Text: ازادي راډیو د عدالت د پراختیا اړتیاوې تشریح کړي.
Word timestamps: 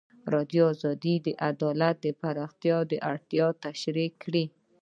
ازادي 0.03 0.27
راډیو 0.33 0.67
د 1.25 1.27
عدالت 1.49 1.95
د 2.01 2.07
پراختیا 2.21 2.75
اړتیاوې 3.11 3.59
تشریح 3.65 4.11
کړي. 4.23 4.45